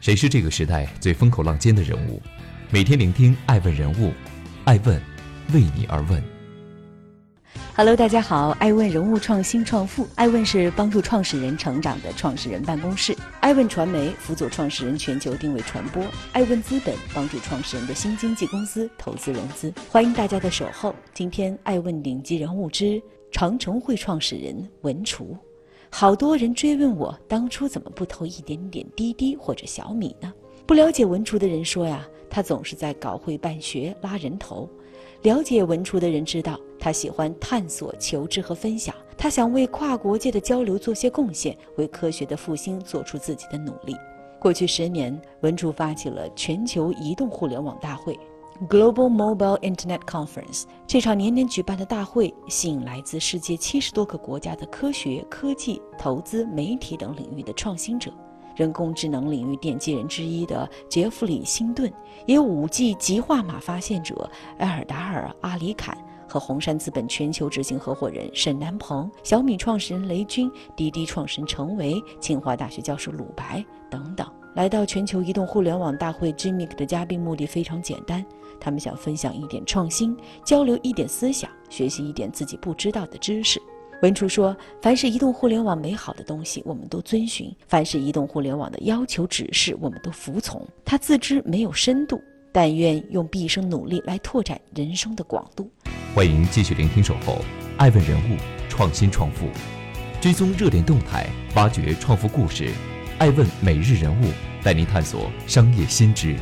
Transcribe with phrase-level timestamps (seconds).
[0.00, 2.22] 谁是这个时代最风口浪尖的人物？
[2.70, 4.14] 每天聆听爱问人物，
[4.64, 4.98] 爱问
[5.52, 6.22] 为你而问。
[7.76, 19.70] Hello，大家好，爱问人物创新创富，爱问是帮助创始人成长的创始人办公室，爱问传媒辅佐创始人全球定位传播，爱问资本帮助创始人的新经济公司投资融资。
[19.90, 20.94] 欢迎大家的守候。
[21.12, 22.98] 今天爱问顶级人物之
[23.30, 25.36] 长城会创始人文厨。
[25.92, 30.32] 好多人追问我当初怎么不投一点点滴滴或者小米呢？
[30.64, 34.68] 不了解文厨的人说呀，他总是在搞会办学拉人头；
[35.22, 38.94] 了解文厨的人知道，他喜欢探索、求知和分享。
[39.18, 43.94] 他想为跨国界的交流做些贡献，为科学的复兴做出自己的努力。
[44.38, 48.18] 过去十年，文厨发起了全球移动互联网大会。
[48.68, 58.12] Global Mobile Internet Conference 这场年年举办的大会，吸引来自世界七十多个国家的科学、科技、投资、媒体等领域的创新者。
[58.54, 61.90] 人工智能领域奠基人之一的杰弗里·辛顿，
[62.26, 65.96] 也有 5G 极化码发现者埃尔达尔·阿里坎
[66.28, 74.30] 和红杉资本全球执行合伙人沈南鹏、小米创始人雷军、滴滴创始人程维、清华大学教授鲁白等等。
[74.56, 78.26] 来到全球移动互联网大会 GMIC 的嘉宾目的非常简单。
[78.60, 83.60] 他们想分享一点创新，交流一点思想，学习一点自己不知道的知识。
[84.02, 92.18] 文初说：“凡是移动互联网美好的东西，我们都遵循；凡是移动互联网的要求指示，我们都服从。”他自知没有深度，
[92.50, 95.70] 但愿用毕生努力来拓展人生的广度。
[96.14, 97.44] 欢迎继续聆听《守候
[97.76, 98.36] 爱问人物
[98.70, 99.46] 创新创富》，
[100.18, 102.70] 追踪热点动态，挖掘创富故事。
[103.18, 106.36] 爱问每日人物带您探索商业新知。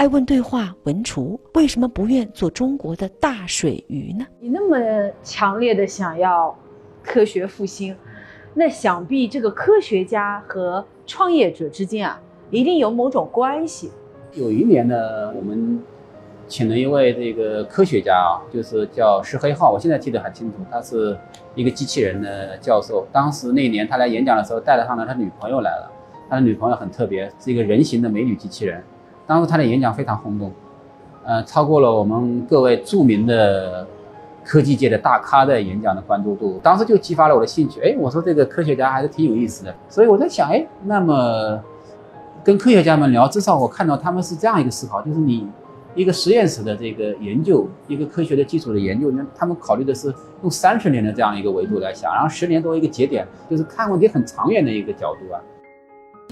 [0.00, 4.26] 爱问对话文厨为什么不愿做中国的大水鱼呢？
[4.40, 6.58] 你那么强烈的想要
[7.02, 7.94] 科学复兴，
[8.54, 12.18] 那想必这个科学家和创业者之间啊，
[12.50, 13.90] 一定有某种关系。
[14.32, 15.78] 有一年呢，我们
[16.48, 21.14] 请了一位这个科学家啊，就是叫石黑浩，我现在记得很清楚，他是
[21.54, 23.06] 一个机器人的教授。
[23.12, 25.92] 当时那年他来演讲的时候，带了上了他女朋友来了，
[26.30, 28.82] 他的女朋友很特别，是一个人形的美女机器人。
[29.30, 30.50] 当时他的演讲非常轰动，
[31.24, 33.86] 呃，超过了我们各位著名的
[34.44, 36.58] 科技界的大咖的演讲的关注度。
[36.64, 39.72] 当时就激发了我的兴趣，哎，我说这个科学家还是挺有意思的。
[39.88, 41.62] 所以我在想，哎，那么
[42.42, 45.48] 跟科学家们聊，至少我看到他们是这样一个思考，就是你
[45.94, 55.38] 一个实验室的这个研究，一个科学的基础的研究，那他们考虑的是用三十年的这样一个维度来想，然后十年作为一个节点，就是看问题很长远的一个角度啊。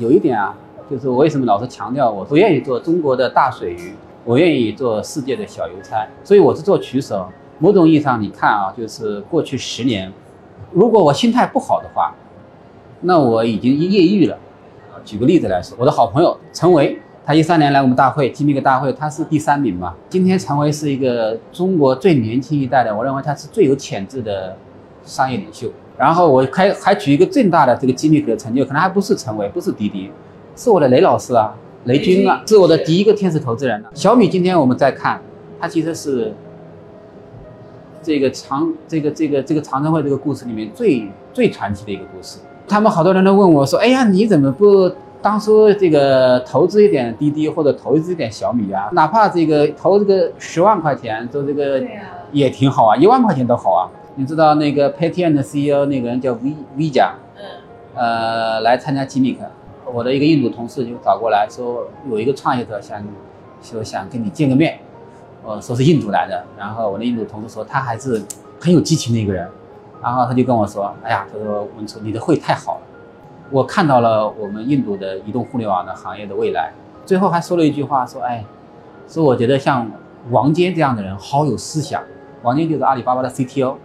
[0.00, 0.56] 有一点啊。
[0.90, 7.26] 就是我为什么老是强调我不愿意做中国的大水鱼，我愿意做世界的小邮差，所以我是做取舍。
[7.58, 10.12] 某种意义上，你看啊，就是过去十年，
[10.72, 12.14] 如果我心态不好的话，
[13.00, 14.38] 那我已经业余了。
[15.04, 19.94] 举个例子来说，我的好朋友陈维，他一三年来我们大会经历个大会，他是第三名嘛。
[20.08, 24.56] 今天陈维是一个中国最年轻一代的，我认为他是最有潜质的
[25.02, 25.68] 商业领袖。
[25.96, 30.10] 然后我还还举一个最大的这个经历的成就，可能还不是陈维，不是滴滴。
[30.56, 33.84] 是我的雷老师啊，雷军啊，是我的第一个天使投资人。
[33.92, 35.20] 小米今天我们在看，
[35.60, 36.32] 它其实是
[38.02, 42.38] 这个长这个这个这个长城会这个故事里面最最传奇的一个故事。
[42.66, 44.90] 他们好多人都问我说：“哎呀，你怎么不
[45.20, 48.88] 当初这个投资一点滴滴或者投资一点小米啊？
[48.92, 51.82] 哪怕这个投这个十万块钱做这个
[52.32, 57.44] 也挺好啊，一万块钱都好啊。”你知道那个 Paytm 的 CEO 那个人叫 V V 加，嗯，
[57.94, 59.36] 呃，来参加 Gmic。
[59.92, 63.00] 我的一个印度同事就找过来说，有一个创业者想
[63.62, 64.80] 说想跟你见个面，
[65.44, 66.44] 呃，说是印度来的。
[66.58, 68.20] 然后我的印度同事说他还是
[68.60, 69.48] 很有激情的一个人，
[70.02, 72.80] 然后他就跟我说，哎呀，他说文初你的会太好了，
[73.50, 76.72] 我看到了我们印度的移动互联网的行业的未来。
[77.04, 78.44] 最后还说了一句话，说哎，
[79.06, 79.88] 说我觉得像
[80.30, 82.02] 王坚这样的人好有思想，
[82.42, 83.76] 王坚就是阿里巴巴的 CTO，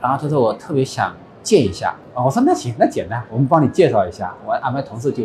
[0.00, 1.12] 然后他说我特别想。
[1.48, 2.22] 见一下啊！
[2.22, 4.34] 我说那行，那简单，我们帮你介绍一下。
[4.46, 5.22] 我安排同事就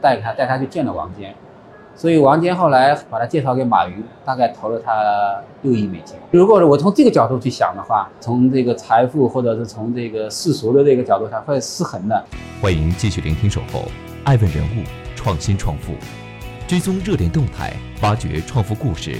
[0.00, 1.32] 带他带他去见了王坚，
[1.94, 6.16] 所以王坚后来把他介绍给马云，大概投了他六亿美金。
[6.32, 12.24] 如果我从这个角度去想的话，从这个财富或者是从这个世俗的这个角度上会失衡的。
[12.60, 13.84] 欢迎继续聆听《守候
[14.24, 14.82] 爱问人物
[15.14, 15.92] 创新创富》，
[16.66, 17.72] 追踪热点动态，
[18.02, 19.14] 挖掘创富故事。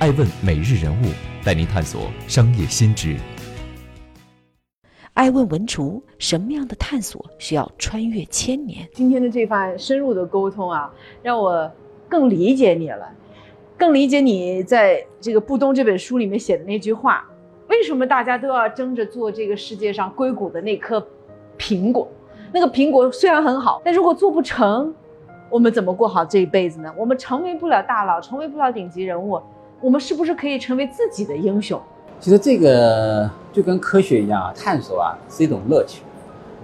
[0.00, 1.06] 爱问每日人物
[1.42, 3.16] 带您探索商业新知。
[5.18, 8.88] 爱问文竹，什么样的探索需要穿越千年？
[8.92, 10.94] 今天的这番深入的沟通啊，
[11.24, 11.68] 让我
[12.08, 13.04] 更理解你了，
[13.76, 17.28] 更理解你在这个《不东》这本书里面写的那句话：
[17.66, 21.04] 为什么大家都要争着做这个世界上硅谷的那颗
[21.58, 22.06] 苹果？
[22.52, 24.94] 那个苹果虽然很好，但如果做不成，
[25.50, 26.94] 我们怎么过好这一辈子呢？
[26.96, 29.42] 我们成为不了大佬，成为不了顶级人物，
[29.80, 31.82] 我们是不是可以成为自己的英雄？
[32.20, 36.02] 其实这个就跟科学一样啊，探索啊是一种乐趣，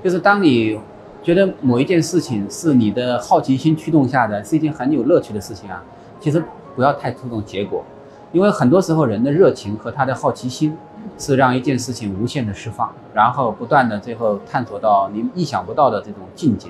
[0.03, 0.79] 就是当你
[1.23, 5.83] 觉得某一件事情是你的好奇心驱动下的，是一件很有乐趣的事情啊，
[6.19, 7.85] 其实不要太注重结果，
[8.33, 10.77] 因为很多时候人的热情和他的好奇心
[11.17, 16.69] 是让一件事情无限的释放，然后不断的最后探索到你意想不到的这种境界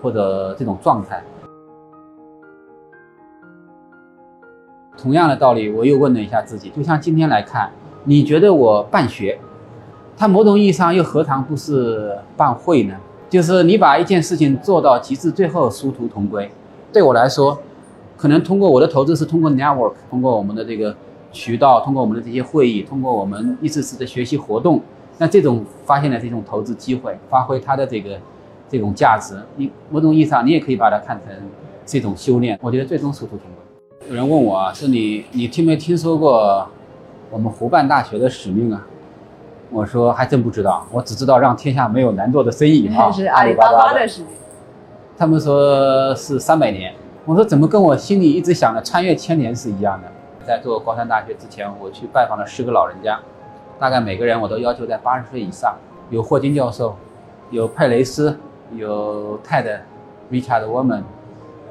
[0.00, 1.22] 或者这种状态。
[4.96, 7.70] 同样的道理，我又问了一下自己，就像今天来看。
[8.04, 9.38] 你觉得我办学，
[10.16, 12.94] 它某种意义上又何尝不是办会呢？
[13.30, 16.50] 就是你把一件事情做到极致，最后殊途同归。
[16.92, 17.56] 对我来说，
[18.16, 20.94] 可能通过我的投资是通过 network，通过我们的这个
[21.30, 24.80] 渠道，通过我们的这些会议，通过我们一次次的学习活动，
[25.18, 28.18] 那这种发现的这种投资机会，发挥它的这个
[28.68, 31.32] 这种价值，你某种意义上你也可以把它看成
[31.86, 32.58] 是一种修炼。
[32.60, 34.08] 我觉得最终殊途同归。
[34.10, 36.68] 有人问我啊，说你你听没听说过？
[37.32, 38.86] 我们湖畔大学的使命啊，
[39.70, 43.08] 我说还真不知道，我只知道让天下没有难做的生意啊。
[43.10, 44.30] 是阿里巴巴的使命。
[45.16, 46.94] 他们说是三百年，
[47.24, 50.08] 我说怎么跟我心里一直想的穿越千年是一样的？
[50.46, 53.18] 在做高山大学之前，我去拜访了十个老人家，
[53.78, 55.74] 大概每个人我都要求在八十岁以上。
[56.10, 56.94] 有霍金教授，
[57.50, 58.38] 有佩雷斯，
[58.74, 59.70] 有泰德
[60.30, 61.02] ，Richard Woman，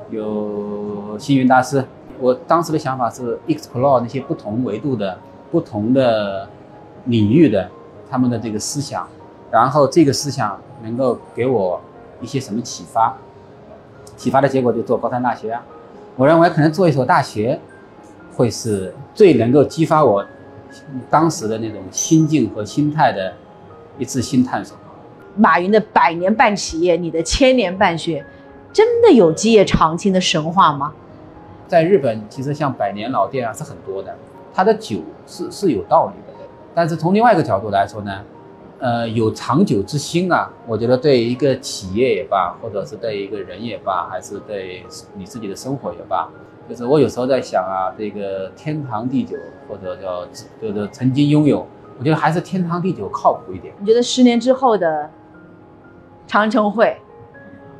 [0.09, 1.85] 有星云大师。
[2.19, 5.19] 我当时的想法是 explore 那些不同维度的。
[5.51, 6.47] 不同的
[7.05, 7.69] 领域的
[8.09, 9.07] 他们的这个思想，
[9.51, 11.79] 然后这个思想能够给我
[12.21, 13.15] 一些什么启发？
[14.15, 15.63] 启发的结果就做高山大学啊。
[16.15, 17.59] 我认为可能做一所大学，
[18.35, 20.25] 会是最能够激发我
[21.09, 23.33] 当时的那种心境和心态的
[23.97, 24.77] 一次新探索。
[25.35, 28.23] 马云的百年办企业，你的千年办学，
[28.71, 30.93] 真的有基业长青的神话吗？
[31.67, 34.15] 在日本，其实像百年老店啊是很多的。
[34.53, 38.21] 它的久是是有道理的，但是从另外一个角度来说呢，
[38.79, 44.83] 呃，有长久之心啊，我觉得对一个企业也罢，或者是对一个人也罢，还是对
[45.15, 46.29] 你自己的生活也罢，
[46.67, 49.37] 就是我有时候在想啊，这个天长地久
[49.69, 50.25] 或者叫
[50.61, 51.65] 就是曾经拥有，
[51.99, 53.73] 我觉得还是天长地久靠谱一点。
[53.79, 55.09] 你觉得十年之后的
[56.27, 56.97] 长城会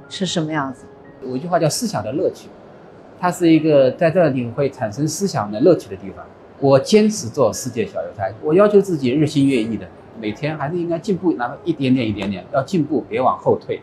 [0.07, 0.85] 是什么样子？
[1.23, 2.49] 有一句话叫思想的乐趣，
[3.19, 6.25] 它是一个在这里会产生思想的乐趣的地方。
[6.61, 9.89] 我坚持做世界小邮差，我要求自己日新月异的，
[10.21, 13.81] 每天还是应该进步，哪怕一点点一点点，要进步，别往后退。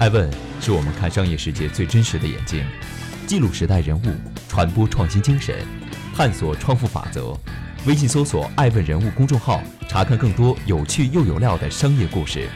[0.00, 0.28] 艾问
[0.60, 2.64] 是我们看商业世界最真实的眼睛，
[3.24, 4.02] 记录时代人物，
[4.48, 5.54] 传播创新精神，
[6.12, 7.36] 探索创富法则。
[7.86, 12.48] 微信搜索“爱问人物”公众号，查看更多有趣又有料的商业故事。